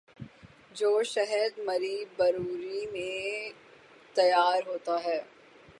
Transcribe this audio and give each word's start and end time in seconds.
جو 0.73 1.03
شہد 1.03 1.59
مری 1.59 2.05
بروری 2.17 2.85
میں 2.91 3.49
تیار 4.13 4.67
ہوتا 4.67 5.03
ہے۔ 5.03 5.21